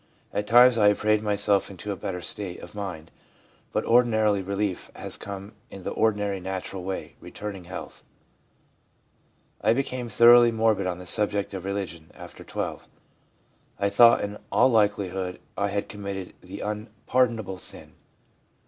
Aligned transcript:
At 0.33 0.47
times 0.47 0.79
I 0.79 0.87
have 0.87 0.97
prayed 0.97 1.21
myself 1.21 1.69
into 1.69 1.91
a 1.91 1.95
better 1.95 2.21
state 2.21 2.59
of 2.61 2.73
mind, 2.73 3.11
but 3.71 3.85
ordinarily 3.85 4.41
relief 4.41 4.89
has 4.95 5.15
come 5.15 5.51
in 5.69 5.83
the 5.83 5.91
ordinary, 5.91 6.39
natural 6.39 6.83
way— 6.83 7.13
returning 7.21 7.65
health.' 7.65 8.03
* 8.83 9.61
I 9.61 9.73
became 9.73 10.09
thoroughly 10.09 10.51
morbid 10.51 10.87
on 10.87 10.97
the 10.97 11.05
subject 11.05 11.53
of 11.53 11.65
religion 11.65 12.09
(after 12.15 12.43
12). 12.43 12.89
I 13.77 13.89
thought 13.89 14.21
in 14.21 14.39
all 14.51 14.69
likelihood 14.69 15.39
I 15.55 15.67
had 15.67 15.87
committed" 15.87 16.33
the 16.41 16.61
unpardonable 16.61 17.59
sin." 17.59 17.93